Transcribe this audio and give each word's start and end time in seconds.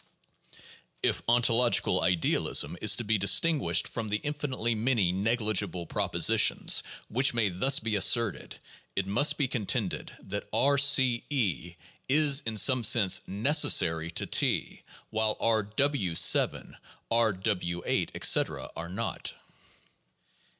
If 1.03 1.21
ontological 1.27 2.01
idealism 2.01 2.75
is 2.81 2.95
to 2.95 3.03
be 3.03 3.19
distinguished 3.19 3.87
from 3.87 4.07
the 4.07 4.17
infinitely 4.17 4.73
many 4.73 5.11
negligible 5.11 5.85
propositions 5.85 6.81
which 7.07 7.35
may 7.35 7.49
thus 7.49 7.77
be 7.77 7.95
asserted, 7.95 8.59
it 8.95 9.05
must 9.05 9.37
be 9.37 9.47
contended 9.47 10.11
that 10.23 10.49
R 10.51 10.79
C 10.79 11.23
(E), 11.29 11.75
is 12.09 12.39
in 12.47 12.57
some 12.57 12.83
sense 12.83 13.21
necessary 13.27 14.09
to 14.09 14.25
T, 14.25 14.81
while 15.11 15.37
R 15.39 15.61
w 15.61 16.15
{7), 16.15 16.75
R 17.11 17.31
w 17.31 17.83
{8), 17.85 18.11
etc., 18.15 18.71
are 18.75 18.89
not. 18.89 19.35